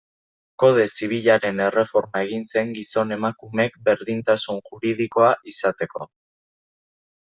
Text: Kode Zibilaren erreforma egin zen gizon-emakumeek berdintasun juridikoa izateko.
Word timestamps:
Kode 0.61 0.85
Zibilaren 0.93 1.61
erreforma 1.65 2.23
egin 2.29 2.47
zen 2.55 2.73
gizon-emakumeek 2.79 3.79
berdintasun 3.91 4.67
juridikoa 4.71 5.33
izateko. 5.57 6.13